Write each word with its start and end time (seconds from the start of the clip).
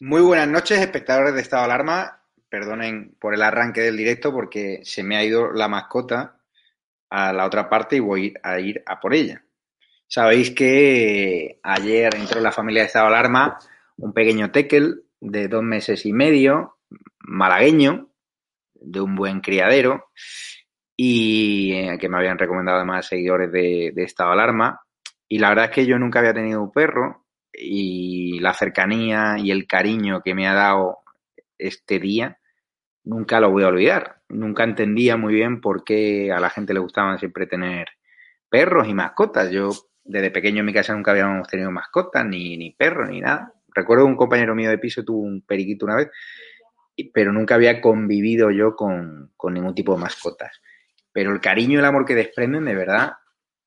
Muy 0.00 0.20
buenas 0.20 0.46
noches, 0.46 0.78
espectadores 0.78 1.34
de 1.34 1.40
Estado 1.40 1.62
de 1.62 1.72
Alarma. 1.72 2.22
Perdonen 2.50 3.16
por 3.18 3.32
el 3.32 3.42
arranque 3.42 3.80
del 3.80 3.96
directo 3.96 4.30
porque 4.30 4.80
se 4.84 5.02
me 5.02 5.16
ha 5.16 5.24
ido 5.24 5.52
la 5.52 5.68
mascota 5.68 6.38
a 7.08 7.32
la 7.32 7.46
otra 7.46 7.70
parte 7.70 7.96
y 7.96 8.00
voy 8.00 8.34
a 8.42 8.60
ir 8.60 8.82
a 8.84 9.00
por 9.00 9.14
ella. 9.14 9.42
Sabéis 10.06 10.50
que 10.50 11.60
ayer 11.62 12.14
entró 12.14 12.36
en 12.38 12.44
la 12.44 12.52
familia 12.52 12.82
de 12.82 12.88
Estado 12.88 13.06
Alarma 13.06 13.58
un 13.96 14.12
pequeño 14.12 14.52
tekel 14.52 15.04
de 15.18 15.48
dos 15.48 15.62
meses 15.62 16.04
y 16.04 16.12
medio, 16.12 16.76
malagueño, 17.20 18.10
de 18.74 19.00
un 19.00 19.16
buen 19.16 19.40
criadero, 19.40 20.10
y 20.94 21.72
eh, 21.72 21.96
que 21.98 22.08
me 22.10 22.18
habían 22.18 22.38
recomendado 22.38 22.76
además 22.76 23.06
seguidores 23.06 23.50
de, 23.50 23.92
Estado 23.96 24.32
Alarma. 24.32 24.82
Y 25.26 25.38
la 25.38 25.48
verdad 25.48 25.64
es 25.66 25.70
que 25.70 25.86
yo 25.86 25.98
nunca 25.98 26.18
había 26.18 26.34
tenido 26.34 26.62
un 26.62 26.70
perro, 26.70 27.25
y 27.56 28.38
la 28.40 28.52
cercanía 28.52 29.36
y 29.38 29.50
el 29.50 29.66
cariño 29.66 30.22
que 30.22 30.34
me 30.34 30.46
ha 30.46 30.54
dado 30.54 30.98
este 31.58 31.98
día, 31.98 32.38
nunca 33.04 33.40
lo 33.40 33.50
voy 33.50 33.64
a 33.64 33.68
olvidar. 33.68 34.20
Nunca 34.28 34.64
entendía 34.64 35.16
muy 35.16 35.34
bien 35.34 35.60
por 35.60 35.84
qué 35.84 36.32
a 36.32 36.40
la 36.40 36.50
gente 36.50 36.74
le 36.74 36.80
gustaban 36.80 37.18
siempre 37.18 37.46
tener 37.46 37.88
perros 38.48 38.88
y 38.88 38.94
mascotas. 38.94 39.50
Yo 39.50 39.70
desde 40.04 40.30
pequeño 40.30 40.60
en 40.60 40.66
mi 40.66 40.72
casa 40.72 40.94
nunca 40.94 41.12
habíamos 41.12 41.48
tenido 41.48 41.70
mascotas, 41.70 42.24
ni, 42.26 42.56
ni 42.56 42.72
perros, 42.72 43.08
ni 43.08 43.20
nada. 43.20 43.52
Recuerdo 43.74 44.06
un 44.06 44.16
compañero 44.16 44.54
mío 44.54 44.70
de 44.70 44.78
piso 44.78 45.04
tuvo 45.04 45.20
un 45.20 45.42
periquito 45.42 45.86
una 45.86 45.96
vez, 45.96 46.08
pero 47.12 47.32
nunca 47.32 47.54
había 47.54 47.80
convivido 47.80 48.50
yo 48.50 48.74
con, 48.74 49.32
con 49.36 49.54
ningún 49.54 49.74
tipo 49.74 49.94
de 49.94 50.00
mascotas. 50.00 50.60
Pero 51.12 51.32
el 51.32 51.40
cariño 51.40 51.74
y 51.74 51.78
el 51.78 51.84
amor 51.84 52.04
que 52.04 52.14
desprenden, 52.14 52.64
de 52.64 52.74
verdad, 52.74 53.12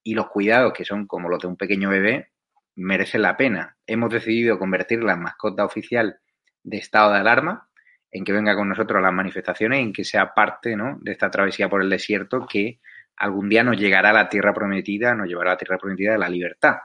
y 0.03 0.13
los 0.13 0.29
cuidados 0.29 0.73
que 0.73 0.85
son 0.85 1.07
como 1.07 1.29
los 1.29 1.39
de 1.39 1.47
un 1.47 1.57
pequeño 1.57 1.89
bebé, 1.89 2.31
merecen 2.75 3.21
la 3.21 3.37
pena. 3.37 3.77
Hemos 3.85 4.11
decidido 4.11 4.57
convertirla 4.59 5.13
en 5.13 5.21
mascota 5.21 5.65
oficial 5.65 6.19
de 6.63 6.77
estado 6.77 7.13
de 7.13 7.19
alarma, 7.19 7.69
en 8.11 8.23
que 8.23 8.31
venga 8.31 8.55
con 8.55 8.69
nosotros 8.69 8.97
a 8.97 9.01
las 9.01 9.13
manifestaciones, 9.13 9.79
en 9.79 9.93
que 9.93 10.03
sea 10.03 10.33
parte 10.33 10.75
¿no? 10.75 10.97
de 11.01 11.11
esta 11.11 11.29
travesía 11.29 11.69
por 11.69 11.81
el 11.81 11.89
desierto 11.89 12.45
que 12.47 12.79
algún 13.17 13.49
día 13.49 13.63
nos 13.63 13.77
llegará 13.77 14.09
a 14.09 14.13
la 14.13 14.29
tierra 14.29 14.53
prometida, 14.53 15.13
nos 15.13 15.27
llevará 15.27 15.51
a 15.51 15.53
la 15.53 15.57
tierra 15.57 15.77
prometida 15.77 16.13
de 16.13 16.17
la 16.17 16.29
libertad. 16.29 16.77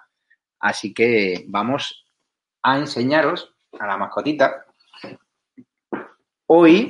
Así 0.58 0.92
que 0.92 1.44
vamos 1.48 2.06
a 2.62 2.78
enseñaros 2.78 3.54
a 3.78 3.86
la 3.86 3.96
mascotita. 3.96 4.64
Hoy 6.46 6.88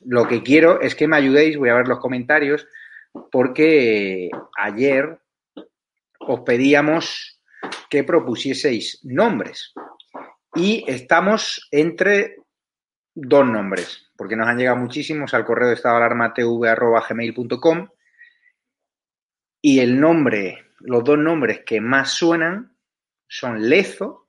lo 0.00 0.26
que 0.26 0.42
quiero 0.42 0.80
es 0.80 0.94
que 0.94 1.06
me 1.06 1.16
ayudéis, 1.16 1.58
voy 1.58 1.68
a 1.68 1.74
ver 1.74 1.88
los 1.88 2.00
comentarios, 2.00 2.66
porque 3.30 4.30
ayer 4.56 5.18
os 6.20 6.40
pedíamos 6.40 7.39
que 7.88 8.04
propusieseis 8.04 9.00
nombres. 9.02 9.72
Y 10.54 10.84
estamos 10.86 11.68
entre 11.70 12.36
dos 13.14 13.46
nombres, 13.46 14.10
porque 14.16 14.36
nos 14.36 14.48
han 14.48 14.58
llegado 14.58 14.76
muchísimos 14.76 15.34
al 15.34 15.44
correo 15.44 15.68
de 15.68 15.74
estado 15.74 15.96
alarma 15.96 16.32
tv.gmail.com 16.32 17.88
y 19.62 19.80
el 19.80 20.00
nombre, 20.00 20.72
los 20.80 21.04
dos 21.04 21.18
nombres 21.18 21.60
que 21.64 21.80
más 21.80 22.12
suenan 22.12 22.76
son 23.28 23.68
Lezo, 23.68 24.28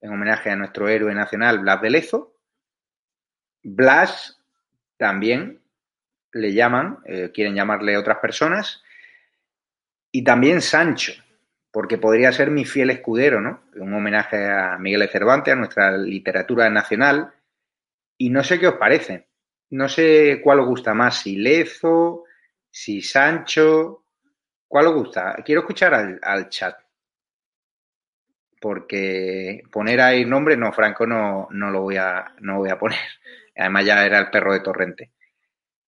en 0.00 0.12
homenaje 0.12 0.50
a 0.50 0.56
nuestro 0.56 0.88
héroe 0.88 1.14
nacional 1.14 1.58
Blas 1.58 1.82
de 1.82 1.90
Lezo, 1.90 2.36
Blas 3.62 4.42
también 4.96 5.62
le 6.32 6.52
llaman, 6.52 6.98
eh, 7.04 7.30
quieren 7.32 7.54
llamarle 7.54 7.96
otras 7.96 8.18
personas, 8.18 8.82
y 10.10 10.24
también 10.24 10.62
Sancho, 10.62 11.12
porque 11.70 11.98
podría 11.98 12.32
ser 12.32 12.50
mi 12.50 12.64
fiel 12.64 12.90
escudero, 12.90 13.40
¿no? 13.40 13.62
Un 13.76 13.94
homenaje 13.94 14.48
a 14.48 14.76
Miguel 14.78 15.00
de 15.00 15.08
Cervantes, 15.08 15.52
a 15.52 15.56
nuestra 15.56 15.96
literatura 15.96 16.68
nacional. 16.68 17.32
Y 18.18 18.30
no 18.30 18.42
sé 18.42 18.58
qué 18.58 18.68
os 18.68 18.74
parece. 18.74 19.28
No 19.70 19.88
sé 19.88 20.40
cuál 20.42 20.60
os 20.60 20.66
gusta 20.66 20.94
más, 20.94 21.20
si 21.20 21.36
Lezo, 21.36 22.24
si 22.70 23.00
Sancho. 23.02 24.04
¿Cuál 24.66 24.88
os 24.88 24.94
gusta? 24.94 25.36
Quiero 25.44 25.60
escuchar 25.60 25.94
al, 25.94 26.48
chat. 26.48 26.76
Porque 28.60 29.62
poner 29.70 30.00
ahí 30.00 30.24
nombre, 30.24 30.56
no, 30.56 30.72
Franco 30.72 31.06
no, 31.06 31.48
no 31.50 31.70
lo 31.70 31.82
voy 31.82 31.96
a, 31.96 32.34
no 32.40 32.58
voy 32.58 32.70
a 32.70 32.78
poner. 32.78 32.98
Además 33.56 33.86
ya 33.86 34.04
era 34.04 34.18
el 34.18 34.30
perro 34.30 34.52
de 34.52 34.60
Torrente. 34.60 35.12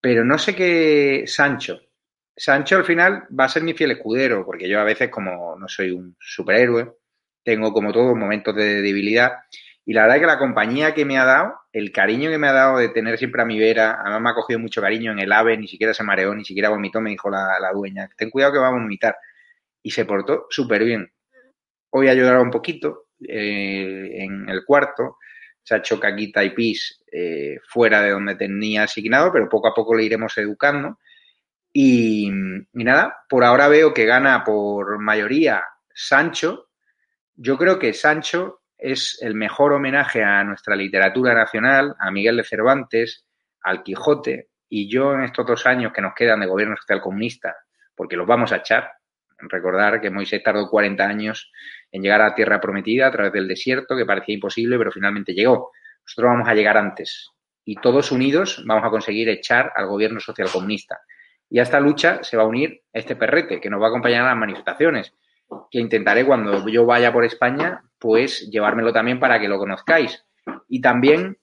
Pero 0.00 0.24
no 0.24 0.38
sé 0.38 0.54
qué 0.54 1.24
Sancho. 1.26 1.80
Sancho 2.36 2.76
al 2.76 2.84
final 2.84 3.24
va 3.38 3.44
a 3.44 3.48
ser 3.48 3.62
mi 3.62 3.74
fiel 3.74 3.92
escudero, 3.92 4.44
porque 4.44 4.68
yo 4.68 4.80
a 4.80 4.84
veces 4.84 5.10
como 5.10 5.56
no 5.58 5.68
soy 5.68 5.90
un 5.90 6.16
superhéroe, 6.18 6.92
tengo 7.44 7.72
como 7.72 7.92
todos 7.92 8.16
momentos 8.16 8.54
de 8.54 8.82
debilidad. 8.82 9.32
Y 9.84 9.94
la 9.94 10.02
verdad 10.02 10.16
es 10.16 10.20
que 10.22 10.26
la 10.26 10.38
compañía 10.38 10.94
que 10.94 11.04
me 11.04 11.18
ha 11.18 11.24
dado, 11.24 11.54
el 11.72 11.90
cariño 11.92 12.30
que 12.30 12.38
me 12.38 12.48
ha 12.48 12.52
dado 12.52 12.78
de 12.78 12.88
tener 12.90 13.18
siempre 13.18 13.42
a 13.42 13.44
mi 13.44 13.58
vera, 13.58 13.98
además 14.00 14.22
me 14.22 14.30
ha 14.30 14.34
cogido 14.34 14.60
mucho 14.60 14.80
cariño 14.80 15.12
en 15.12 15.18
el 15.18 15.32
ave, 15.32 15.56
ni 15.58 15.66
siquiera 15.66 15.92
se 15.92 16.04
mareó, 16.04 16.34
ni 16.34 16.44
siquiera 16.44 16.68
vomitó, 16.68 17.00
me 17.00 17.10
dijo 17.10 17.28
la, 17.30 17.58
la 17.60 17.72
dueña, 17.72 18.08
ten 18.16 18.30
cuidado 18.30 18.52
que 18.52 18.58
va 18.60 18.68
a 18.68 18.72
vomitar. 18.72 19.16
Y 19.82 19.90
se 19.90 20.04
portó 20.04 20.46
súper 20.50 20.84
bien. 20.84 21.12
Hoy 21.90 22.08
ha 22.08 22.14
llorado 22.14 22.42
un 22.42 22.50
poquito 22.50 23.08
eh, 23.28 24.22
en 24.24 24.48
el 24.48 24.64
cuarto, 24.64 25.18
se 25.62 25.74
ha 25.74 25.78
hecho 25.78 26.00
caquita 26.00 26.42
y 26.42 26.50
pis 26.50 27.02
eh, 27.10 27.58
fuera 27.68 28.02
de 28.02 28.10
donde 28.10 28.34
tenía 28.34 28.84
asignado, 28.84 29.32
pero 29.32 29.48
poco 29.48 29.68
a 29.68 29.74
poco 29.74 29.94
le 29.94 30.04
iremos 30.04 30.36
educando. 30.38 30.98
Y, 31.72 32.28
y, 32.28 32.84
nada, 32.84 33.24
por 33.28 33.44
ahora 33.44 33.68
veo 33.68 33.94
que 33.94 34.04
gana 34.04 34.44
por 34.44 34.98
mayoría 34.98 35.64
Sancho. 35.94 36.68
Yo 37.34 37.56
creo 37.56 37.78
que 37.78 37.94
Sancho 37.94 38.60
es 38.76 39.18
el 39.22 39.34
mejor 39.34 39.72
homenaje 39.72 40.22
a 40.22 40.44
nuestra 40.44 40.76
literatura 40.76 41.34
nacional, 41.34 41.94
a 41.98 42.10
Miguel 42.10 42.36
de 42.36 42.44
Cervantes, 42.44 43.24
al 43.62 43.82
Quijote. 43.82 44.48
Y 44.68 44.90
yo 44.90 45.14
en 45.14 45.24
estos 45.24 45.46
dos 45.46 45.66
años 45.66 45.92
que 45.92 46.02
nos 46.02 46.14
quedan 46.14 46.40
de 46.40 46.46
gobierno 46.46 46.76
social 46.76 47.00
comunista, 47.00 47.56
porque 47.94 48.16
los 48.16 48.26
vamos 48.26 48.52
a 48.52 48.56
echar, 48.56 48.90
Recordar 49.48 50.00
que 50.00 50.10
Moisés 50.10 50.42
tardó 50.42 50.68
40 50.68 51.04
años 51.04 51.50
en 51.90 52.02
llegar 52.02 52.20
a 52.20 52.28
la 52.28 52.34
tierra 52.34 52.60
prometida 52.60 53.08
a 53.08 53.10
través 53.10 53.32
del 53.32 53.48
desierto, 53.48 53.96
que 53.96 54.06
parecía 54.06 54.34
imposible, 54.34 54.78
pero 54.78 54.92
finalmente 54.92 55.34
llegó. 55.34 55.72
Nosotros 56.04 56.30
vamos 56.30 56.48
a 56.48 56.54
llegar 56.54 56.76
antes 56.76 57.30
y 57.64 57.76
todos 57.76 58.10
unidos 58.12 58.62
vamos 58.66 58.84
a 58.84 58.90
conseguir 58.90 59.28
echar 59.28 59.72
al 59.74 59.86
gobierno 59.86 60.20
social 60.20 60.48
comunista. 60.50 61.00
Y 61.52 61.58
a 61.58 61.64
esta 61.64 61.80
lucha 61.80 62.22
se 62.22 62.38
va 62.38 62.44
a 62.44 62.46
unir 62.46 62.82
este 62.94 63.14
perrete 63.14 63.60
que 63.60 63.68
nos 63.68 63.78
va 63.78 63.84
a 63.84 63.88
acompañar 63.90 64.22
a 64.22 64.28
las 64.28 64.38
manifestaciones, 64.38 65.12
que 65.70 65.80
intentaré 65.80 66.24
cuando 66.24 66.66
yo 66.66 66.86
vaya 66.86 67.12
por 67.12 67.26
España, 67.26 67.84
pues 67.98 68.48
llevármelo 68.50 68.90
también 68.90 69.20
para 69.20 69.38
que 69.38 69.48
lo 69.48 69.58
conozcáis. 69.58 70.24
Y 70.66 70.80
también 70.80 71.36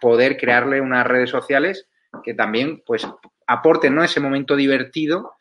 poder 0.00 0.36
crearle 0.36 0.80
unas 0.80 1.06
redes 1.06 1.30
sociales 1.30 1.88
que 2.24 2.34
también 2.34 2.82
pues 2.84 3.06
aporten 3.46 3.94
¿no? 3.94 4.02
ese 4.02 4.18
momento 4.18 4.56
divertido 4.56 5.34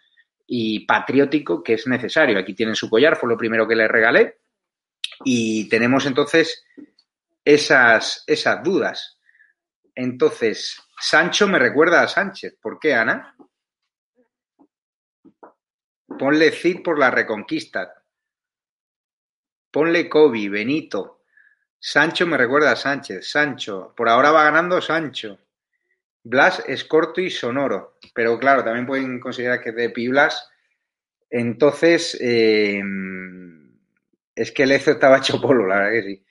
y 0.45 0.85
patriótico 0.85 1.63
que 1.63 1.74
es 1.74 1.88
necesario. 1.88 2.38
Aquí 2.38 2.53
tienen 2.53 2.75
su 2.75 2.91
collar, 2.91 3.15
fue 3.15 3.27
lo 3.27 3.38
primero 3.38 3.67
que 3.67 3.75
les 3.75 3.89
regalé. 3.89 4.38
Y 5.25 5.67
tenemos 5.67 6.06
entonces 6.06 6.63
esas, 7.44 8.24
esas 8.27 8.62
dudas. 8.62 9.17
Entonces, 9.95 10.79
Sancho 11.00 11.47
me 11.47 11.57
recuerda 11.57 12.03
a 12.03 12.07
Sánchez. 12.07 12.56
¿Por 12.62 12.77
qué, 12.79 12.94
Ana? 12.94 13.35
Ponle 16.21 16.51
Cid 16.51 16.83
por 16.83 17.00
la 17.00 17.09
reconquista. 17.09 17.95
Ponle 19.71 20.07
Kobe, 20.07 20.50
Benito. 20.50 21.23
Sancho 21.79 22.27
me 22.27 22.38
recuerda 22.38 22.73
a 22.73 22.75
Sánchez. 22.75 23.27
Sancho. 23.27 23.91
Por 23.97 24.07
ahora 24.07 24.29
va 24.29 24.44
ganando 24.44 24.79
Sancho. 24.81 25.39
Blas 26.23 26.63
es 26.68 26.85
corto 26.85 27.21
y 27.21 27.31
sonoro, 27.31 27.97
pero 28.13 28.38
claro, 28.38 28.63
también 28.63 28.85
pueden 28.85 29.19
considerar 29.19 29.62
que 29.62 29.69
es 29.69 29.75
de 29.75 29.89
Pi 29.89 30.09
Blas. 30.09 30.47
Entonces, 31.27 32.15
eh, 32.21 32.83
es 34.35 34.51
que 34.51 34.62
el 34.62 34.74
Ezo 34.74 34.91
estaba 34.91 35.17
hecho 35.17 35.41
polo, 35.41 35.65
la 35.65 35.77
verdad 35.77 35.91
que 35.91 36.03
sí. 36.03 36.25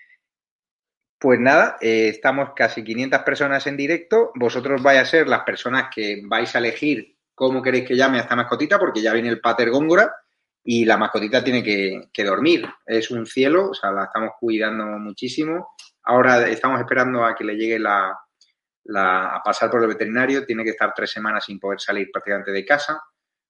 Pues 1.19 1.41
nada, 1.41 1.79
eh, 1.81 2.11
estamos 2.11 2.51
casi 2.55 2.85
500 2.85 3.23
personas 3.23 3.67
en 3.67 3.77
directo. 3.77 4.31
Vosotros 4.37 4.85
vais 4.85 5.01
a 5.01 5.05
ser 5.05 5.27
las 5.27 5.43
personas 5.43 5.89
que 5.93 6.23
vais 6.25 6.55
a 6.55 6.59
elegir 6.59 7.17
cómo 7.41 7.63
queréis 7.63 7.89
que 7.89 7.97
llame 7.97 8.19
a 8.19 8.21
esta 8.21 8.37
mascotita, 8.37 8.79
porque 8.79 9.01
ya 9.01 9.15
viene 9.15 9.31
el 9.31 9.41
pater 9.41 9.71
góngora 9.71 10.15
y 10.63 10.85
la 10.85 10.99
mascotita 10.99 11.43
tiene 11.43 11.63
que, 11.63 12.11
que 12.13 12.23
dormir. 12.23 12.67
Es 12.85 13.11
un 13.11 13.25
cielo, 13.25 13.71
o 13.71 13.75
sea, 13.75 13.91
la 13.91 14.05
estamos 14.05 14.33
cuidando 14.39 14.85
muchísimo. 14.85 15.71
Ahora 16.03 16.47
estamos 16.49 16.79
esperando 16.81 17.25
a 17.25 17.35
que 17.35 17.45
le 17.45 17.57
llegue 17.57 17.79
la, 17.79 18.11
a 18.11 19.41
pasar 19.43 19.71
por 19.71 19.81
el 19.81 19.89
veterinario, 19.89 20.45
tiene 20.45 20.65
que 20.65 20.71
estar 20.71 20.93
tres 20.95 21.13
semanas 21.13 21.47
sin 21.47 21.59
poder 21.59 21.81
salir 21.81 22.11
prácticamente 22.13 22.53
de 22.53 22.63
casa, 22.63 23.03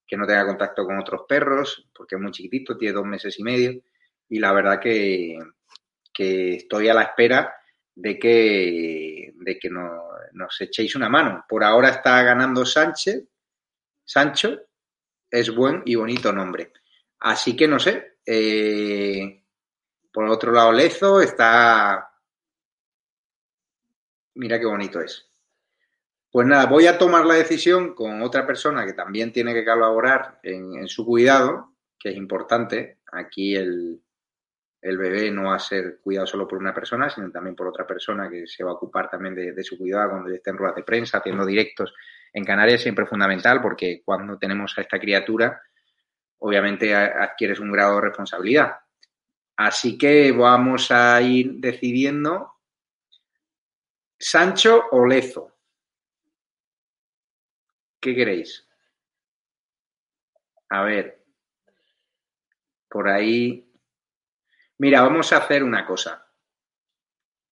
que 0.07 0.17
no 0.17 0.25
tenga 0.25 0.47
contacto 0.47 0.85
con 0.85 0.97
otros 0.97 1.23
perros, 1.29 1.89
porque 1.93 2.15
es 2.15 2.21
muy 2.21 2.31
chiquitito, 2.31 2.79
tiene 2.79 2.95
dos 2.95 3.07
meses 3.07 3.37
y 3.41 3.43
medio, 3.43 3.73
y 4.29 4.39
la 4.39 4.53
verdad 4.53 4.79
que, 4.79 5.37
estoy 6.17 6.89
a 6.89 6.95
la 6.95 7.03
espera 7.03 7.57
de 7.93 8.21
que, 8.21 9.33
de 9.35 9.59
que 9.59 9.69
nos 9.69 10.61
echéis 10.61 10.95
una 10.95 11.09
mano. 11.09 11.45
Por 11.49 11.65
ahora 11.65 11.89
está 11.89 12.23
ganando 12.23 12.65
Sánchez, 12.65 13.25
Sancho, 14.11 14.59
es 15.31 15.55
buen 15.55 15.85
y 15.87 15.95
bonito 15.95 16.33
nombre. 16.33 16.73
Así 17.21 17.55
que 17.55 17.69
no 17.69 17.79
sé. 17.79 18.19
Eh, 18.27 19.45
por 20.13 20.25
otro 20.25 20.51
lado, 20.51 20.73
Lezo 20.73 21.21
está. 21.21 22.11
Mira 24.35 24.59
qué 24.59 24.67
bonito 24.67 25.01
es. 25.01 25.31
Pues 26.29 26.45
nada, 26.45 26.67
voy 26.67 26.89
a 26.89 26.99
tomar 26.99 27.25
la 27.25 27.35
decisión 27.35 27.95
con 27.95 28.21
otra 28.23 28.45
persona 28.45 28.85
que 28.85 28.95
también 28.95 29.33
tiene 29.33 29.55
que 29.55 29.65
colaborar 29.65 30.41
en, 30.43 30.89
su 30.89 31.07
cuidado, 31.07 31.77
que 31.97 32.09
es 32.09 32.17
importante. 32.17 32.99
Aquí 33.13 33.55
el, 33.55 34.03
bebé 34.81 35.31
no 35.31 35.51
va 35.51 35.57
a 35.57 35.59
ser 35.59 35.99
cuidado 36.03 36.27
solo 36.27 36.49
por 36.49 36.59
una 36.59 36.75
persona, 36.75 37.11
sino 37.11 37.31
también 37.31 37.55
por 37.55 37.69
otra 37.69 37.87
persona 37.87 38.31
que 38.31 38.47
se 38.47 38.65
va 38.65 38.71
a 38.71 38.75
ocupar 38.75 39.11
también 39.11 39.35
de, 39.35 39.63
su 39.63 39.77
cuidado 39.77 40.11
cuando 40.11 40.31
esté 40.31 40.51
en 40.51 40.57
ruedas 40.57 40.77
de 40.77 40.85
prensa, 40.85 41.19
haciendo 41.19 41.45
directos 41.45 41.93
en 42.33 42.45
Canarias, 42.45 42.81
siempre 42.81 43.07
fundamental, 43.07 43.61
porque 43.61 44.03
cuando 44.05 44.39
tenemos 44.39 44.77
a 44.79 44.81
esta 44.81 44.99
criatura, 44.99 45.61
obviamente 46.39 46.95
adquieres 46.95 47.61
un 47.61 47.73
grado 47.73 47.97
de 47.97 48.03
responsabilidad. 48.03 48.79
Así 49.57 49.99
que 49.99 50.33
vamos 50.33 50.91
a 50.91 51.21
ir 51.21 51.53
decidiendo 51.57 52.55
Sancho 54.19 54.85
o 54.93 55.07
Lezo. 55.07 55.57
¿Qué 58.01 58.15
queréis? 58.15 58.67
A 60.71 60.83
ver. 60.83 61.23
Por 62.89 63.09
ahí. 63.09 63.70
Mira, 64.81 65.03
vamos 65.03 65.31
a 65.31 65.37
hacer 65.37 65.63
una 65.63 65.85
cosa. 65.85 66.27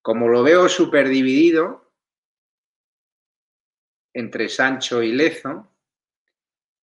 Como 0.01 0.29
lo 0.29 0.43
veo 0.43 0.67
súper 0.67 1.11
dividido 1.11 1.93
entre 4.15 4.49
Sancho 4.49 5.03
y 5.03 5.13
Lezo, 5.13 5.71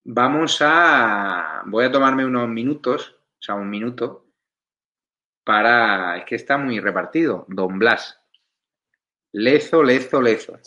vamos 0.03 0.59
a. 0.61 1.63
Voy 1.65 1.85
a 1.85 1.91
tomarme 1.91 2.27
unos 2.27 2.47
minutos, 2.47 3.17
o 3.39 3.41
sea, 3.41 3.55
un 3.55 3.71
minuto, 3.71 4.27
para. 5.43 6.17
Es 6.17 6.25
que 6.25 6.35
está 6.35 6.59
muy 6.59 6.79
repartido. 6.79 7.47
Don 7.47 7.79
Blas. 7.79 8.21
Lezo, 9.31 9.81
Lezo, 9.81 10.21
Lezo. 10.21 10.59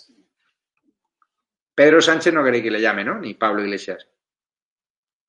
Pedro 1.72 2.00
Sánchez 2.00 2.34
no 2.34 2.42
queréis 2.42 2.64
que 2.64 2.72
le 2.72 2.80
llame, 2.80 3.04
¿no? 3.04 3.20
Ni 3.20 3.34
Pablo 3.34 3.62
Iglesias. 3.62 4.08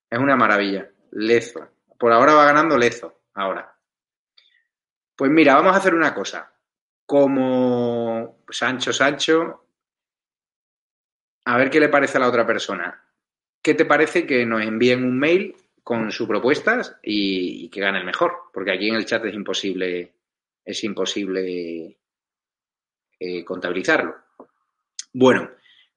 Es 0.10 0.18
una 0.18 0.36
maravilla. 0.36 0.90
Lezo. 1.12 1.70
Por 2.00 2.12
ahora 2.12 2.34
va 2.34 2.46
ganando 2.46 2.80
Lezo. 2.80 3.26
Ahora. 3.36 3.79
Pues 5.20 5.30
mira, 5.30 5.54
vamos 5.56 5.74
a 5.74 5.78
hacer 5.80 5.94
una 5.94 6.14
cosa. 6.14 6.50
Como 7.06 8.38
Sancho 8.50 8.94
Sancho, 8.94 9.66
a 11.44 11.58
ver 11.58 11.70
qué 11.70 11.82
le 11.82 11.90
parece 11.90 12.16
a 12.16 12.22
la 12.22 12.30
otra 12.30 12.48
persona. 12.48 13.04
¿Qué 13.62 13.74
te 13.74 13.84
parece 13.84 14.26
que 14.26 14.46
nos 14.46 14.62
envíen 14.62 15.04
un 15.04 15.20
mail 15.20 15.58
con 15.84 16.10
sus 16.14 16.26
propuestas 16.26 16.96
y, 17.04 17.68
que 17.68 17.82
gane 17.82 18.00
el 18.00 18.06
mejor? 18.06 18.44
Porque 18.54 18.72
aquí 18.72 18.88
en 18.88 18.96
el 18.96 19.06
chat 19.06 19.26
es 19.26 19.34
imposible, 19.34 20.14
es 20.64 20.82
imposible 20.86 22.00
eh, 23.20 23.44
contabilizarlo. 23.44 24.16
Bueno, 25.12 25.50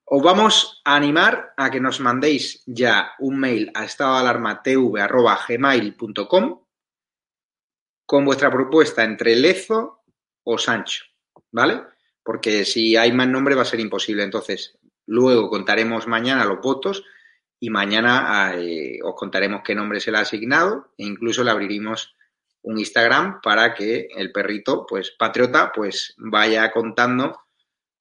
os 0.05 0.21
vamos 0.21 0.83
a 0.85 0.97
animar 0.97 1.55
a 1.57 1.71
que 1.71 1.79
nos 1.79 2.01
mandéis 2.01 2.65
ya 2.67 3.13
un 3.21 3.39
mail 3.39 3.71
a 3.73 3.85
estadoalarmatv.gmail.com 3.85 6.62
con 8.13 8.27
vuestra 8.27 8.51
propuesta 8.51 9.05
entre 9.05 9.35
Lezo 9.35 10.03
o 10.45 10.59
Sancho, 10.59 11.07
¿vale? 11.51 11.81
Porque 12.23 12.67
si 12.67 12.95
hay 12.95 13.11
más 13.11 13.27
nombre 13.27 13.55
va 13.55 13.63
a 13.63 13.65
ser 13.65 13.81
imposible. 13.81 14.23
Entonces, 14.23 14.79
luego 15.07 15.49
contaremos 15.49 16.07
mañana 16.07 16.45
los 16.45 16.61
votos 16.61 17.05
y 17.59 17.71
mañana 17.71 18.53
eh, 18.55 18.99
os 19.03 19.15
contaremos 19.15 19.63
qué 19.65 19.75
nombre 19.75 19.99
se 19.99 20.13
le 20.13 20.19
ha 20.19 20.21
asignado 20.21 20.93
e 20.99 21.07
incluso 21.07 21.43
le 21.43 21.53
abriremos 21.53 22.15
un 22.61 22.79
Instagram 22.79 23.41
para 23.41 23.73
que 23.73 24.09
el 24.15 24.31
perrito, 24.31 24.85
pues 24.87 25.13
patriota, 25.19 25.73
pues 25.75 26.13
vaya 26.19 26.71
contando 26.71 27.41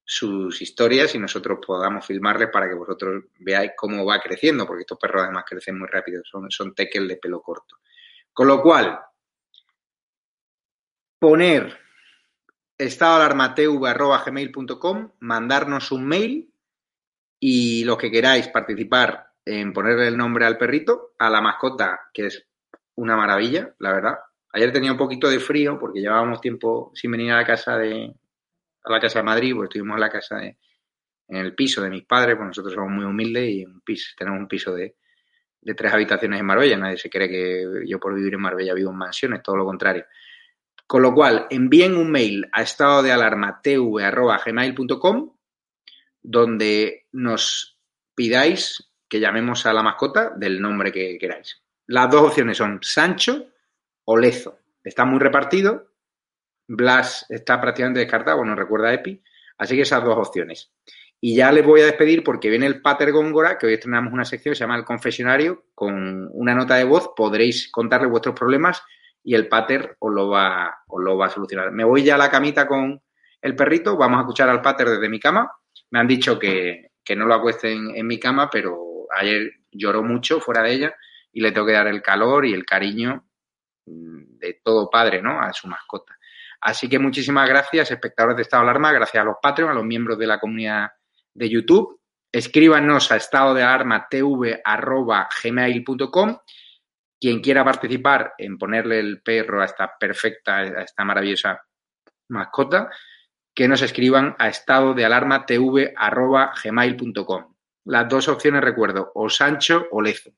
sus 0.04 0.60
historias 0.60 1.14
y 1.14 1.20
nosotros 1.20 1.58
podamos 1.66 2.04
filmarles 2.04 2.50
para 2.52 2.68
que 2.68 2.74
vosotros 2.74 3.24
veáis 3.38 3.72
cómo 3.74 4.04
va 4.04 4.20
creciendo, 4.20 4.66
porque 4.66 4.82
estos 4.82 4.98
perros 4.98 5.22
además 5.22 5.44
crecen 5.48 5.78
muy 5.78 5.88
rápido, 5.88 6.20
son, 6.22 6.50
son 6.50 6.74
de 6.76 7.16
pelo 7.16 7.40
corto. 7.40 7.76
Con 8.30 8.48
lo 8.48 8.60
cual, 8.60 8.98
poner 11.22 11.78
estadoalarmatv.gmail.com, 12.76 15.12
mandarnos 15.20 15.92
un 15.92 16.04
mail 16.04 16.52
y 17.38 17.84
los 17.84 17.96
que 17.96 18.10
queráis 18.10 18.48
participar 18.48 19.28
en 19.44 19.72
ponerle 19.72 20.08
el 20.08 20.16
nombre 20.16 20.46
al 20.46 20.58
perrito, 20.58 21.12
a 21.20 21.30
la 21.30 21.40
mascota, 21.40 22.08
que 22.12 22.26
es 22.26 22.44
una 22.96 23.16
maravilla, 23.16 23.72
la 23.78 23.92
verdad. 23.92 24.18
Ayer 24.52 24.72
tenía 24.72 24.90
un 24.90 24.98
poquito 24.98 25.30
de 25.30 25.38
frío 25.38 25.78
porque 25.78 26.00
llevábamos 26.00 26.40
tiempo 26.40 26.90
sin 26.92 27.12
venir 27.12 27.30
a 27.30 27.36
la 27.36 27.46
casa 27.46 27.78
de, 27.78 28.12
a 28.82 28.90
la 28.90 28.98
casa 28.98 29.20
de 29.20 29.24
Madrid, 29.24 29.54
pues 29.54 29.68
estuvimos 29.68 29.94
en 29.94 30.00
la 30.00 30.10
casa 30.10 30.38
de, 30.38 30.58
en 31.28 31.36
el 31.36 31.54
piso 31.54 31.82
de 31.82 31.90
mis 31.90 32.04
padres, 32.04 32.34
pues 32.34 32.48
nosotros 32.48 32.74
somos 32.74 32.90
muy 32.90 33.04
humildes 33.04 33.48
y 33.48 33.64
tenemos 34.18 34.40
un 34.40 34.48
piso 34.48 34.74
de, 34.74 34.96
de 35.60 35.74
tres 35.74 35.92
habitaciones 35.92 36.40
en 36.40 36.46
Marbella. 36.46 36.78
Nadie 36.78 36.96
se 36.96 37.08
cree 37.08 37.28
que 37.28 37.84
yo 37.86 38.00
por 38.00 38.12
vivir 38.12 38.34
en 38.34 38.40
Marbella 38.40 38.74
vivo 38.74 38.90
en 38.90 38.98
mansiones, 38.98 39.40
todo 39.40 39.54
lo 39.54 39.64
contrario. 39.64 40.04
Con 40.92 41.00
lo 41.00 41.14
cual, 41.14 41.46
envíen 41.48 41.96
un 41.96 42.10
mail 42.10 42.50
a 42.52 42.60
estado 42.60 43.02
de 43.02 43.12
alarma 43.12 43.62
tv.gmail.com 43.62 45.32
donde 46.20 47.06
nos 47.12 47.78
pidáis 48.14 48.90
que 49.08 49.18
llamemos 49.18 49.64
a 49.64 49.72
la 49.72 49.82
mascota 49.82 50.34
del 50.36 50.60
nombre 50.60 50.92
que 50.92 51.16
queráis. 51.18 51.62
Las 51.86 52.10
dos 52.10 52.24
opciones 52.24 52.58
son 52.58 52.80
Sancho 52.82 53.46
o 54.04 54.18
Lezo. 54.18 54.58
Está 54.84 55.06
muy 55.06 55.18
repartido, 55.18 55.94
Blas 56.68 57.24
está 57.30 57.58
prácticamente 57.58 58.00
descartado, 58.00 58.36
bueno, 58.36 58.54
recuerda 58.54 58.92
Epi. 58.92 59.18
Así 59.56 59.76
que 59.76 59.82
esas 59.84 60.04
dos 60.04 60.18
opciones. 60.18 60.72
Y 61.22 61.36
ya 61.36 61.52
les 61.52 61.64
voy 61.64 61.80
a 61.80 61.86
despedir 61.86 62.22
porque 62.22 62.50
viene 62.50 62.66
el 62.66 62.82
Pater 62.82 63.12
Góngora, 63.12 63.56
que 63.56 63.64
hoy 63.66 63.72
estrenamos 63.72 64.12
una 64.12 64.26
sección 64.26 64.52
que 64.52 64.56
se 64.56 64.64
llama 64.64 64.76
El 64.76 64.84
Confesionario, 64.84 65.64
con 65.74 66.28
una 66.34 66.54
nota 66.54 66.74
de 66.74 66.84
voz 66.84 67.12
podréis 67.16 67.72
contarle 67.72 68.08
vuestros 68.08 68.34
problemas 68.34 68.82
y 69.24 69.34
el 69.34 69.48
Pater 69.48 69.96
os 69.98 70.12
lo 70.12 70.28
va, 70.28 70.82
os 70.86 71.02
lo 71.02 71.16
va 71.16 71.26
a 71.26 71.30
solucionar. 71.30 71.70
Me 71.70 71.84
voy 71.84 72.02
ya 72.02 72.16
a 72.16 72.18
la 72.18 72.30
camita 72.30 72.66
con 72.66 73.00
el 73.40 73.56
perrito, 73.56 73.96
vamos 73.96 74.18
a 74.18 74.20
escuchar 74.22 74.48
al 74.48 74.62
Pater 74.62 74.88
desde 74.88 75.08
mi 75.08 75.20
cama. 75.20 75.50
Me 75.90 75.98
han 75.98 76.06
dicho 76.06 76.38
que, 76.38 76.90
no 77.16 77.26
lo 77.26 77.34
acuesten 77.34 77.94
en 77.94 78.06
mi 78.06 78.18
cama, 78.18 78.48
pero 78.50 79.06
ayer 79.16 79.50
lloró 79.70 80.02
mucho 80.02 80.40
fuera 80.40 80.62
de 80.62 80.72
ella 80.72 80.94
y 81.32 81.40
le 81.40 81.52
tengo 81.52 81.66
que 81.66 81.72
dar 81.72 81.86
el 81.86 82.00
calor 82.02 82.46
y 82.46 82.52
el 82.52 82.64
cariño 82.64 83.24
mm, 83.86 84.38
de 84.38 84.60
todo 84.64 84.88
padre, 84.88 85.20
¿no? 85.20 85.40
A 85.40 85.52
su 85.52 85.68
mascota. 85.68 86.16
Así 86.60 86.88
que 86.88 86.98
muchísimas 86.98 87.48
gracias, 87.48 87.90
espectadores 87.90 88.36
de 88.36 88.42
Estado 88.42 88.62
de 88.62 88.70
Alarma, 88.70 88.92
gracias 88.92 89.20
a 89.20 89.24
los 89.24 89.36
Patreon, 89.42 89.70
a 89.70 89.74
los 89.74 89.84
miembros 89.84 90.18
de 90.18 90.26
la 90.26 90.38
comunidad 90.38 90.90
de 91.34 91.48
YouTube. 91.48 92.00
Escríbanos 92.30 93.10
a 93.12 93.16
estado 93.16 93.52
de 93.52 93.62
alarma 93.62 94.06
tv.gmail.com. 94.08 94.58
Quien 97.22 97.40
quiera 97.40 97.64
participar 97.64 98.34
en 98.36 98.58
ponerle 98.58 98.98
el 98.98 99.22
perro 99.22 99.62
a 99.62 99.66
esta 99.66 99.96
perfecta, 99.96 100.56
a 100.56 100.82
esta 100.82 101.04
maravillosa 101.04 101.62
mascota, 102.30 102.90
que 103.54 103.68
nos 103.68 103.80
escriban 103.80 104.34
a 104.40 104.48
estado 104.48 104.92
de 104.92 105.04
alarma 105.04 105.46
tv.gmail.com. 105.46 105.94
Las 107.84 108.08
dos 108.08 108.26
opciones, 108.26 108.64
recuerdo, 108.64 109.12
o 109.14 109.30
Sancho 109.30 109.86
o 109.92 110.02
Lezo. 110.02 110.32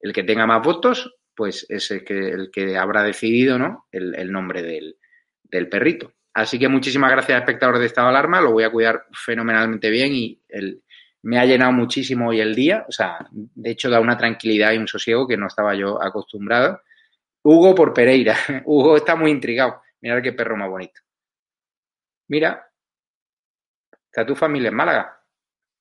El 0.00 0.14
que 0.14 0.22
tenga 0.22 0.46
más 0.46 0.62
votos, 0.62 1.14
pues 1.34 1.66
es 1.68 1.90
el 1.90 2.02
que, 2.04 2.30
el 2.30 2.50
que 2.50 2.78
habrá 2.78 3.02
decidido 3.02 3.58
¿no? 3.58 3.86
el, 3.92 4.32
nombre 4.32 4.62
del, 4.62 4.96
del 5.42 5.68
perrito. 5.68 6.14
Así 6.32 6.58
que 6.58 6.68
muchísimas 6.68 7.10
gracias, 7.10 7.38
espectadores 7.38 7.80
de 7.80 7.86
Estado 7.86 8.06
de 8.06 8.12
Alarma. 8.16 8.40
Lo 8.40 8.52
voy 8.52 8.64
a 8.64 8.70
cuidar 8.70 9.04
fenomenalmente 9.12 9.90
bien 9.90 10.14
y 10.14 10.40
me 11.22 11.38
ha 11.38 11.44
llenado 11.44 11.72
muchísimo 11.72 12.28
hoy 12.28 12.40
el 12.40 12.54
día. 12.54 12.84
O 12.88 12.92
sea, 12.92 13.26
de 13.30 13.70
hecho, 13.70 13.90
da 13.90 14.00
una 14.00 14.16
tranquilidad 14.16 14.72
y 14.72 14.78
un 14.78 14.88
sosiego 14.88 15.26
que 15.26 15.36
no 15.36 15.46
estaba 15.46 15.74
yo 15.74 16.02
acostumbrado. 16.02 16.82
Hugo 17.42 17.74
por 17.74 17.92
Pereira. 17.92 18.36
Hugo 18.64 18.96
está 18.96 19.16
muy 19.16 19.30
intrigado. 19.30 19.82
Mira 20.00 20.22
qué 20.22 20.32
perro 20.32 20.56
más 20.56 20.68
bonito. 20.68 21.00
Mira, 22.28 22.70
está 24.06 24.24
tu 24.26 24.34
familia 24.34 24.68
en 24.68 24.74
Málaga. 24.74 25.20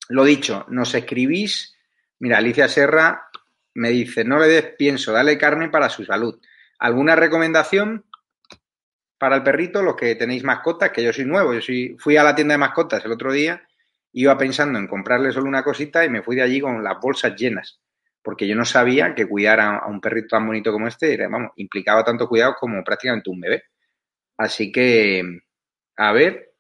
Lo 0.10 0.24
dicho, 0.24 0.65
nos 0.70 0.94
escribís. 0.96 1.75
Mira, 2.20 2.38
Alicia 2.38 2.67
Serra 2.67 3.29
me 3.75 3.89
dice, 3.89 4.24
no 4.24 4.39
le 4.39 4.48
des 4.48 4.74
pienso, 4.77 5.12
dale 5.12 5.38
carne 5.38 5.70
para 5.70 5.89
su 5.89 6.03
salud. 6.03 6.39
¿Alguna 6.79 7.15
recomendación? 7.15 8.06
para 9.17 9.38
el 9.38 9.44
perrito, 9.44 9.82
los 9.82 9.96
que 9.96 10.15
tenéis 10.15 10.44
mascotas, 10.44 10.91
que 10.91 11.03
yo 11.03 11.12
soy 11.12 11.25
nuevo, 11.25 11.53
yo 11.53 11.62
fui 11.98 12.17
a 12.17 12.24
la 12.24 12.36
tienda 12.36 12.53
de 12.53 12.60
mascotas 12.60 13.03
el 13.03 13.12
otro 13.12 13.32
día, 13.32 13.66
iba 14.19 14.36
pensando 14.36 14.79
en 14.79 14.88
comprarle 14.88 15.31
solo 15.31 15.47
una 15.47 15.63
cosita 15.63 16.03
y 16.03 16.09
me 16.09 16.24
fui 16.24 16.36
de 16.36 16.41
allí 16.41 16.59
con 16.59 16.83
las 16.83 17.00
bolsas 17.00 17.36
llenas, 17.36 17.79
porque 18.24 18.47
yo 18.47 18.55
no 18.55 18.65
sabía 18.65 19.13
que 19.13 19.27
cuidar 19.27 19.59
a, 19.59 19.86
un 19.86 20.01
perrito 20.01 20.29
tan 20.29 20.47
bonito 20.47 20.71
como 20.71 20.88
este, 20.88 21.13
era, 21.13 21.27
vamos, 21.29 21.51
implicaba 21.57 22.03
tanto 22.03 22.27
cuidado 22.27 22.55
como 22.59 22.83
prácticamente 22.83 23.29
un 23.29 23.39
bebé. 23.39 23.63
Así 24.36 24.71
que, 24.71 25.24
a 25.97 26.12
ver. 26.13 26.51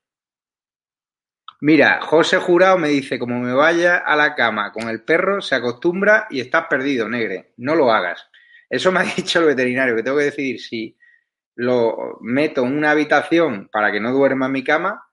Mira, 1.61 1.99
José 2.01 2.37
Jurado 2.37 2.77
me 2.77 2.89
dice, 2.89 3.17
como 3.17 3.39
me 3.39 3.53
vaya 3.53 3.97
a 3.97 4.15
la 4.15 4.35
cama 4.35 4.71
con 4.71 4.87
el 4.87 5.03
perro, 5.03 5.41
se 5.41 5.55
acostumbra 5.55 6.27
y 6.29 6.39
estás 6.39 6.67
perdido, 6.67 7.09
negre. 7.09 7.53
No 7.57 7.73
lo 7.73 7.91
hagas. 7.91 8.29
Eso 8.69 8.91
me 8.91 8.99
ha 8.99 9.03
dicho 9.15 9.39
el 9.39 9.47
veterinario, 9.47 9.95
que 9.95 10.03
tengo 10.03 10.17
que 10.17 10.25
decidir 10.25 10.61
si 10.61 10.95
lo 11.55 12.19
meto 12.21 12.63
en 12.63 12.77
una 12.77 12.91
habitación 12.91 13.67
para 13.71 13.91
que 13.91 13.99
no 13.99 14.11
duerma 14.11 14.45
en 14.45 14.51
mi 14.51 14.63
cama 14.63 15.06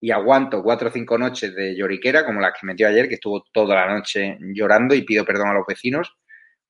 y 0.00 0.10
aguanto 0.10 0.62
cuatro 0.62 0.88
o 0.88 0.92
cinco 0.92 1.18
noches 1.18 1.54
de 1.54 1.76
lloriquera, 1.76 2.24
como 2.24 2.40
las 2.40 2.52
que 2.58 2.66
metió 2.66 2.88
ayer, 2.88 3.08
que 3.08 3.14
estuvo 3.14 3.44
toda 3.52 3.74
la 3.74 3.92
noche 3.94 4.38
llorando 4.54 4.94
y 4.94 5.02
pido 5.02 5.24
perdón 5.24 5.48
a 5.48 5.54
los 5.54 5.66
vecinos 5.66 6.16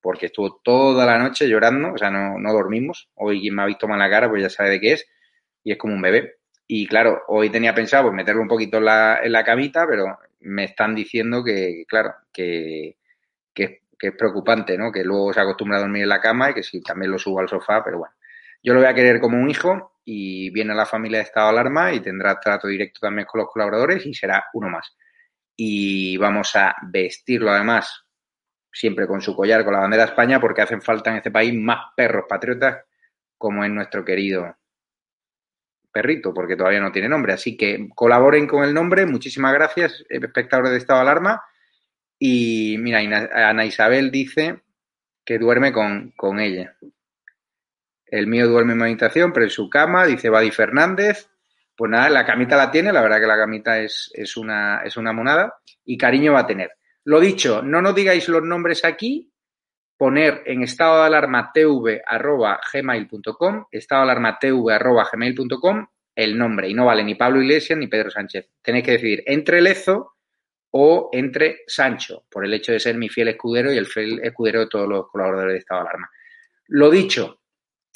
porque 0.01 0.27
estuvo 0.27 0.59
toda 0.63 1.05
la 1.05 1.17
noche 1.19 1.47
llorando, 1.47 1.93
o 1.93 1.97
sea, 1.97 2.09
no, 2.09 2.37
no 2.39 2.53
dormimos. 2.53 3.09
Hoy 3.15 3.41
quien 3.41 3.55
me 3.55 3.63
ha 3.63 3.65
visto 3.65 3.87
mal 3.87 3.99
la 3.99 4.09
cara, 4.09 4.29
pues 4.29 4.41
ya 4.41 4.49
sabe 4.49 4.71
de 4.71 4.79
qué 4.79 4.93
es, 4.93 5.05
y 5.63 5.71
es 5.71 5.77
como 5.77 5.93
un 5.93 6.01
bebé. 6.01 6.35
Y 6.67 6.87
claro, 6.87 7.23
hoy 7.27 7.49
tenía 7.49 7.73
pensado 7.73 8.03
pues, 8.03 8.15
meterlo 8.15 8.41
un 8.41 8.47
poquito 8.47 8.77
en 8.77 8.85
la, 8.85 9.19
en 9.23 9.31
la 9.31 9.43
camita, 9.43 9.85
pero 9.87 10.17
me 10.41 10.65
están 10.65 10.95
diciendo 10.95 11.43
que, 11.43 11.83
claro, 11.87 12.13
que, 12.31 12.97
que, 13.53 13.81
que 13.97 14.07
es 14.07 14.13
preocupante, 14.15 14.77
¿no? 14.77 14.91
Que 14.91 15.03
luego 15.03 15.33
se 15.33 15.41
acostumbra 15.41 15.77
a 15.77 15.81
dormir 15.81 16.03
en 16.03 16.09
la 16.09 16.21
cama 16.21 16.51
y 16.51 16.53
que 16.55 16.63
si 16.63 16.81
también 16.81 17.11
lo 17.11 17.19
subo 17.19 17.39
al 17.39 17.49
sofá, 17.49 17.83
pero 17.83 17.99
bueno. 17.99 18.13
Yo 18.61 18.73
lo 18.73 18.79
voy 18.79 18.89
a 18.89 18.93
querer 18.93 19.19
como 19.19 19.37
un 19.37 19.49
hijo 19.49 19.99
y 20.03 20.49
viene 20.49 20.73
a 20.73 20.75
la 20.75 20.85
familia 20.85 21.19
de 21.19 21.25
estado 21.25 21.49
alarma 21.49 21.93
y 21.93 21.99
tendrá 21.99 22.39
trato 22.39 22.67
directo 22.67 22.99
también 23.01 23.27
con 23.27 23.39
los 23.39 23.49
colaboradores 23.49 24.05
y 24.05 24.13
será 24.13 24.45
uno 24.53 24.69
más. 24.69 24.95
Y 25.55 26.17
vamos 26.17 26.55
a 26.55 26.75
vestirlo 26.91 27.51
además 27.51 28.05
siempre 28.71 29.07
con 29.07 29.21
su 29.21 29.35
collar, 29.35 29.63
con 29.63 29.73
la 29.73 29.81
bandera 29.81 30.03
de 30.03 30.09
España, 30.09 30.39
porque 30.39 30.61
hacen 30.61 30.81
falta 30.81 31.11
en 31.11 31.17
este 31.17 31.31
país 31.31 31.53
más 31.53 31.93
perros 31.95 32.25
patriotas 32.27 32.85
como 33.37 33.63
es 33.63 33.71
nuestro 33.71 34.03
querido 34.03 34.55
perrito, 35.91 36.33
porque 36.33 36.55
todavía 36.55 36.79
no 36.79 36.91
tiene 36.91 37.09
nombre. 37.09 37.33
Así 37.33 37.57
que 37.57 37.89
colaboren 37.95 38.47
con 38.47 38.63
el 38.63 38.73
nombre. 38.73 39.05
Muchísimas 39.05 39.53
gracias, 39.53 40.03
espectadores 40.09 40.71
de 40.71 40.77
estado 40.77 40.99
de 40.99 41.09
alarma. 41.09 41.41
Y 42.19 42.77
mira, 42.79 42.99
Ana 43.49 43.65
Isabel 43.65 44.11
dice 44.11 44.61
que 45.25 45.39
duerme 45.39 45.71
con, 45.71 46.11
con 46.17 46.39
ella. 46.39 46.75
El 48.11 48.27
mío 48.27 48.47
duerme 48.47 48.73
en 48.73 48.79
mi 48.79 48.83
habitación, 48.85 49.33
pero 49.33 49.45
en 49.45 49.51
su 49.51 49.69
cama, 49.69 50.05
dice 50.05 50.29
Badi 50.29 50.51
Fernández. 50.51 51.29
Pues 51.75 51.89
nada, 51.91 52.09
la 52.09 52.25
camita 52.25 52.57
la 52.57 52.71
tiene, 52.71 52.91
la 52.91 53.01
verdad 53.01 53.19
que 53.21 53.27
la 53.27 53.37
camita 53.37 53.79
es, 53.79 54.11
es, 54.13 54.35
una, 54.35 54.81
es 54.83 54.97
una 54.97 55.13
monada 55.13 55.55
y 55.85 55.97
cariño 55.97 56.33
va 56.33 56.41
a 56.41 56.47
tener. 56.47 56.71
Lo 57.05 57.19
dicho, 57.19 57.61
no 57.61 57.81
nos 57.81 57.95
digáis 57.95 58.27
los 58.27 58.43
nombres 58.43 58.83
aquí, 58.83 59.31
poner 59.97 60.43
en 60.45 60.63
estado 60.63 60.99
de 60.99 61.07
alarma 61.07 61.51
tv 61.53 62.01
arroba 62.05 62.59
gmail.com, 62.73 63.65
estado 63.71 64.01
de 64.01 64.11
alarma 64.11 64.37
tv 64.39 64.73
arroba 64.73 65.07
gmail.com, 65.11 65.87
el 66.15 66.37
nombre. 66.37 66.69
Y 66.69 66.73
no 66.73 66.85
vale 66.85 67.03
ni 67.03 67.15
Pablo 67.15 67.41
Iglesias 67.41 67.79
ni 67.79 67.87
Pedro 67.87 68.09
Sánchez. 68.09 68.49
Tenéis 68.61 68.85
que 68.85 68.91
decidir 68.91 69.23
entre 69.25 69.61
Lezo 69.61 70.15
o 70.71 71.09
entre 71.11 71.61
Sancho, 71.65 72.25
por 72.29 72.45
el 72.45 72.53
hecho 72.53 72.71
de 72.71 72.79
ser 72.79 72.95
mi 72.95 73.09
fiel 73.09 73.29
escudero 73.29 73.73
y 73.73 73.77
el 73.77 73.87
fiel 73.87 74.19
escudero 74.23 74.61
de 74.61 74.67
todos 74.67 74.87
los 74.87 75.07
colaboradores 75.09 75.53
de 75.53 75.59
estado 75.59 75.81
de 75.81 75.87
alarma. 75.89 76.09
Lo 76.67 76.89
dicho, 76.89 77.41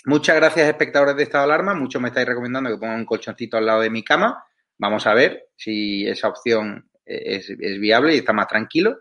Muchas 0.06 0.36
gracias, 0.36 0.68
espectadores 0.68 1.16
de 1.16 1.24
Estado 1.24 1.48
de 1.48 1.54
Alarma. 1.54 1.74
Muchos 1.74 2.02
me 2.02 2.10
estáis 2.10 2.28
recomendando 2.28 2.70
que 2.70 2.78
ponga 2.78 2.96
un 2.96 3.06
colchoncito 3.06 3.56
al 3.56 3.66
lado 3.66 3.80
de 3.82 3.90
mi 3.90 4.04
cama. 4.04 4.44
Vamos 4.78 5.08
a 5.08 5.14
ver 5.14 5.46
si 5.56 6.06
esa 6.06 6.28
opción 6.28 6.90
es, 7.06 7.48
viable 7.58 8.14
y 8.14 8.18
está 8.18 8.34
más 8.34 8.48
tranquilo. 8.48 8.98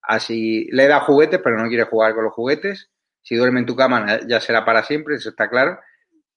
Así 0.00 0.66
le 0.70 0.88
da 0.88 1.00
juguetes, 1.00 1.40
pero 1.44 1.58
no 1.58 1.68
quiere 1.68 1.84
jugar 1.84 2.14
con 2.14 2.24
los 2.24 2.32
juguetes. 2.32 2.90
Si 3.20 3.36
duerme 3.36 3.60
en 3.60 3.66
tu 3.66 3.76
cama 3.76 4.20
ya 4.26 4.40
será 4.40 4.64
para 4.64 4.82
siempre, 4.82 5.16
eso 5.16 5.28
está 5.28 5.50
claro. 5.50 5.78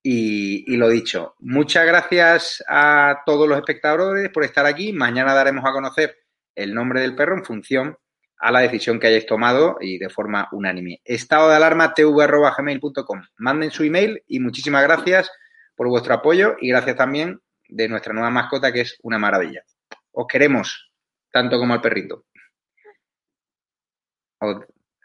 Y, 0.04 0.76
lo 0.76 0.90
dicho, 0.90 1.36
muchas 1.40 1.86
gracias 1.86 2.62
a 2.68 3.22
todos 3.26 3.48
los 3.48 3.58
espectadores 3.58 4.30
por 4.34 4.44
estar 4.44 4.66
aquí. 4.66 4.92
Mañana 4.92 5.34
daremos 5.34 5.64
a 5.66 5.72
conocer 5.72 6.18
el 6.56 6.74
nombre 6.74 7.00
del 7.02 7.16
perro 7.16 7.38
en 7.38 7.46
función 7.46 7.98
a 8.40 8.52
la 8.52 8.62
decisión 8.62 9.00
que 9.00 9.08
hayáis 9.08 9.26
tomado 9.26 9.78
y 9.82 9.98
de 9.98 10.10
forma 10.10 10.48
unánime. 10.52 11.02
Estado 11.04 11.50
de 11.50 11.58
alarma 11.58 11.94
tv.gmail.com. 11.94 13.22
Manden 13.38 13.72
su 13.72 13.84
email 13.84 14.24
y 14.28 14.40
muchísimas 14.40 14.84
gracias 14.84 15.30
por 15.76 15.90
vuestro 15.90 16.14
apoyo 16.14 16.56
y 16.60 16.70
gracias 16.70 16.96
también 16.96 17.42
de 17.68 17.88
nuestra 17.90 18.14
nueva 18.14 18.30
mascota 18.30 18.72
que 18.72 18.82
es 18.82 18.98
una 19.04 19.20
maravilla. 19.20 19.64
Os 20.12 20.26
queremos 20.28 20.92
tanto 21.32 21.60
como 21.60 21.74
al 21.74 21.82
perrito. 21.82 22.26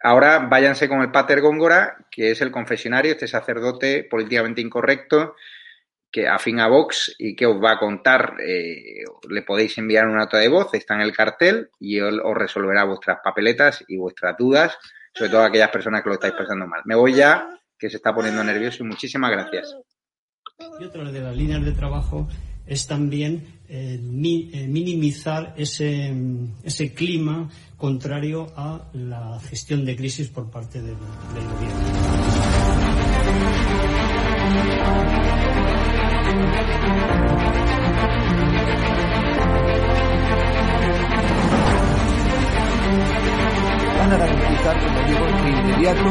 Ahora 0.03 0.39
váyanse 0.39 0.89
con 0.89 1.01
el 1.01 1.11
Pater 1.11 1.41
Góngora, 1.41 1.97
que 2.11 2.31
es 2.31 2.41
el 2.41 2.53
confesionario, 2.53 3.13
este 3.13 3.27
sacerdote 3.27 4.05
políticamente 4.05 4.61
incorrecto, 4.61 5.35
que 6.15 6.29
afín 6.29 6.61
a 6.61 6.69
Vox 6.69 7.17
y 7.19 7.35
que 7.35 7.45
os 7.45 7.61
va 7.61 7.73
a 7.73 7.79
contar, 7.81 8.37
eh, 8.41 9.03
le 9.29 9.43
podéis 9.43 9.77
enviar 9.79 10.07
una 10.07 10.19
nota 10.19 10.39
de 10.39 10.47
voz, 10.47 10.73
está 10.73 10.95
en 10.95 11.01
el 11.01 11.13
cartel 11.13 11.71
y 11.81 11.99
él 11.99 12.21
os 12.23 12.37
resolverá 12.37 12.85
vuestras 12.85 13.19
papeletas 13.21 13.85
y 13.89 13.97
vuestras 13.97 14.37
dudas, 14.39 14.79
sobre 15.13 15.33
todo 15.33 15.43
aquellas 15.43 15.71
personas 15.71 16.05
que 16.05 16.11
lo 16.11 16.15
estáis 16.15 16.35
pasando 16.35 16.69
mal. 16.69 16.83
Me 16.85 16.95
voy 16.95 17.15
ya, 17.15 17.49
que 17.77 17.91
se 17.91 17.97
está 17.97 18.15
poniendo 18.15 18.45
nervioso 18.45 18.85
y 18.85 18.87
muchísimas 18.87 19.33
gracias. 19.33 19.77
Y 20.79 20.85
otra 20.85 21.11
de 21.11 21.19
las 21.21 21.37
líneas 21.37 21.65
de 21.65 21.73
trabajo 21.73 22.29
es 22.65 22.87
también 22.87 23.59
eh, 23.69 23.99
eh, 23.99 24.69
minimizar 24.69 25.53
ese, 25.57 26.15
ese 26.63 26.95
clima 26.95 27.51
contrario 27.77 28.53
a 28.57 28.89
la 28.93 29.41
gestión 29.41 29.85
de 29.85 29.97
crisis 29.97 30.29
por 30.29 30.49
parte 30.49 30.81
del, 30.81 30.95
del 30.95 31.45
gobierno. 31.57 32.55
Van 36.35 36.43
a 44.13 44.17
garantizar, 44.17 44.77
como 44.81 44.99
digo, 45.07 45.27
de 45.27 45.51
inmediato 45.51 46.11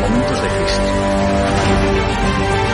momentos 0.00 0.42
de 0.42 0.48
crisis. 0.48 2.71